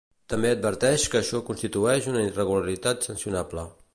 [0.33, 3.71] També adverteix que això constitueix una irregularitat sancionable.